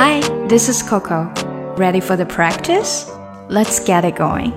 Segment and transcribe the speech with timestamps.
[0.00, 1.28] Hi, this is Coco.
[1.76, 3.10] Ready for the practice?
[3.48, 4.52] Let's get it going.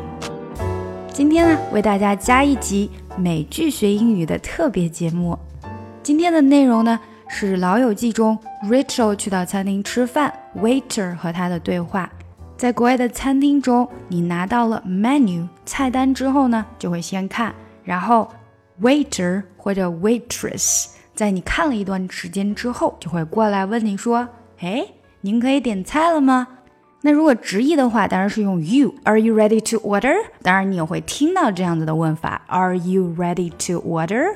[1.11, 5.35] 今天呢，为大家加一集美剧学英语的特别节目。
[6.03, 8.37] 今天的内容呢，是《老友记》中
[8.69, 12.07] Rachel 去到餐厅吃饭，waiter 和他的对话。
[12.55, 17.51] 在国外的餐厅中，你拿到了 menu 菜单之后呢，就会先看，
[17.83, 18.29] 然后
[18.79, 24.27] waiter 或者 waitress 在你看了一段时间之后，就会过来问你说
[24.61, 24.85] ：“哎，
[25.21, 26.47] 您可以点菜了吗？”
[27.03, 30.15] 那如果直译的话，当然是用 you，Are you ready to order？
[30.43, 34.35] 当然你也会听到这样子的问法，Are you ready to order？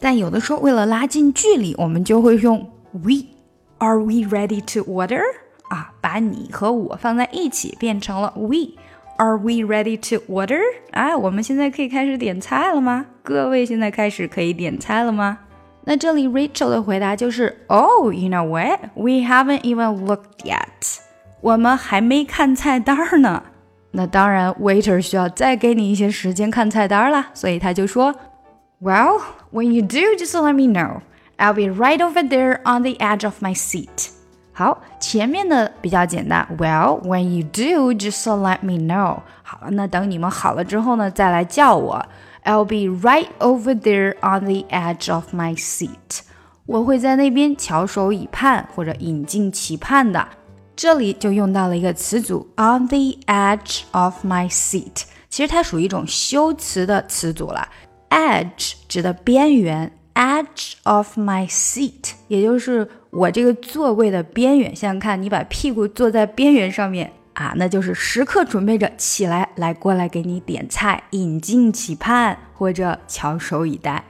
[0.00, 5.20] 但有的时候为了拉近距离，我们就会用 we，Are we ready to order？
[5.68, 10.60] 啊，把你和我放在一起，变成了 we，Are we ready to order？
[10.92, 13.04] 哎，我们现在可以开始点菜了吗？
[13.22, 15.40] 各位现在开始可以点菜了吗？
[15.85, 20.99] 那这里 Rachel 的回答就是，Oh，you know what？We haven't even looked yet。
[21.41, 23.43] 我们还没看菜单呢。
[23.91, 28.13] 那当然，waiter 需要再给你一些时间看菜单啦，所以他就说，
[28.79, 31.01] Well, when you do, just let me know.
[31.37, 34.11] I'll be right over there on the edge of my seat.
[34.53, 36.47] 好，前面的比较简单。
[36.57, 39.21] Well, when you do, just let me know.
[39.41, 42.05] 好了，那等你们好了之后呢，再来叫我。
[42.46, 46.20] I'll be right over there on the edge of my seat.
[46.64, 50.26] 我会在那边翘首以盼或者引颈期盼的。
[50.76, 57.68] 这里就用到了一个词组 on the edge of my seat，其实它属于一种修辞的词组了。
[58.10, 64.74] edge 指的边缘，edge of my seat，也就是我这个座位的边缘。
[64.76, 74.03] 想想看，你把屁股坐在边缘上面啊，那就是时刻准备着起来来过来给你点菜，引颈期盼或者翘首以待。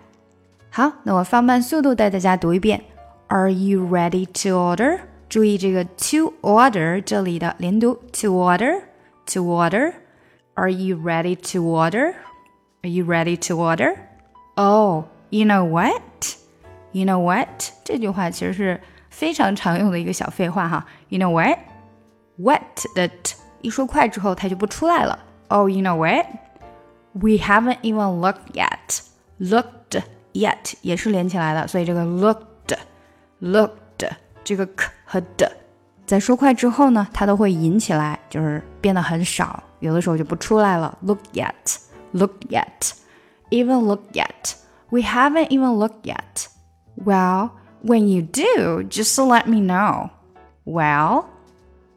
[0.70, 2.82] 好，那我放慢速度带大家读一遍：
[3.28, 5.00] Are you ready to order？
[5.30, 8.82] 注意这个 to order 这里的连读 to order
[9.28, 12.14] to order。Are you ready to order?
[12.82, 13.96] Are you ready to order?
[14.56, 16.02] Oh, you know what?
[16.92, 17.72] You know what?
[17.86, 20.86] 这句话其实是非常常用的一个小废话哈。
[21.08, 21.58] You know what?
[22.38, 22.62] What
[22.96, 25.20] 的 t 一说快之后它就不出来了。
[25.50, 26.26] Oh, you know what?
[27.14, 29.02] We haven't even looked yet.
[29.40, 30.02] Looked
[30.34, 32.78] yet 也是连起来的，所以这个 looked
[33.42, 34.10] looked
[34.44, 35.52] 这个 k 和的，
[36.06, 40.98] 在说快之后呢，它都会引起来，就是变得很少，有的时候就不出来了。
[41.02, 41.78] Look yet,
[42.14, 42.92] look yet,
[43.50, 44.54] even look yet.
[44.90, 46.48] We haven't even looked yet.
[46.96, 47.52] Well,
[47.84, 50.10] when you do, just let me know.
[50.66, 51.26] Well,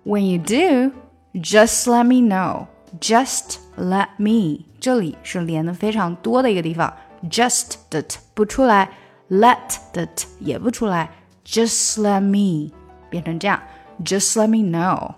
[0.05, 0.93] when you do,
[1.35, 2.67] just let me know.
[3.01, 6.93] Just let me，这里是连的非常多的一个地方。
[7.31, 8.91] Just 的 t 不出来，
[9.31, 11.11] let 的 t 也不出来。
[11.45, 12.73] just let me
[13.11, 13.61] 变成这样，
[14.05, 15.15] Just let me know.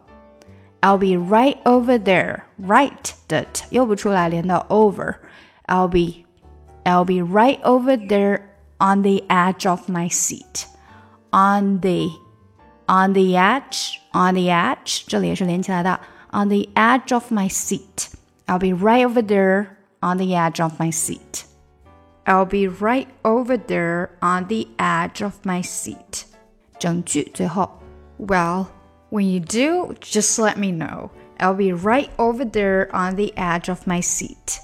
[0.81, 2.43] I'll be right over there.
[2.61, 5.17] Right 的又不出来，连到 over.
[5.67, 6.25] I'll be
[6.85, 8.43] I'll be right over there
[8.79, 10.67] on the edge of my seat.
[11.31, 12.11] On the
[12.87, 16.01] on the edge on the edge 这里也是连起来的。
[16.31, 18.09] On the edge of my seat.
[18.47, 21.45] I'll be right over there on the edge of my seat.
[22.25, 26.25] I'll be right over there on the edge of my seat.
[26.79, 27.81] 整句最后，
[28.19, 28.67] Well,
[29.11, 31.11] when you do, just let me know.
[31.39, 34.59] I'll be right over there on the edge of my seat.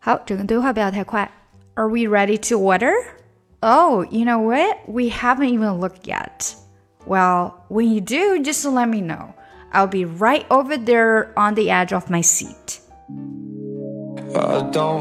[0.00, 1.30] 好，整个对话不要太快。
[1.74, 2.92] Are we ready to order?
[3.60, 4.78] Oh, you know what?
[4.86, 6.54] We haven't even looked yet.
[7.06, 9.34] Well, when you do, just let me know.
[9.72, 12.80] I'll be right over there on the edge of my seat.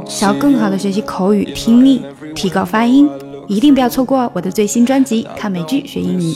[0.07, 3.09] 想要更好的学习口语听力，提高发音，
[3.47, 6.33] 一定不要错过我的最新专辑《看美剧学英语》。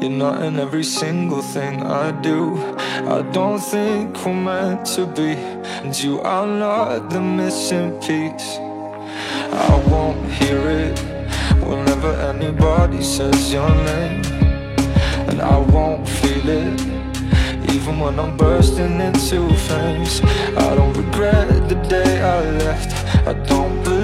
[0.00, 2.58] You're not in every single thing I do.
[3.08, 5.36] I don't think we're meant to be,
[5.82, 8.60] and you are not the missing piece.
[9.52, 11.00] I won't hear it
[11.64, 14.22] whenever anybody says your name,
[15.31, 16.81] and I won't feel it
[17.73, 20.19] even when I'm bursting into flames.
[20.57, 22.91] I don't regret the day I left.
[23.25, 24.00] I don't believe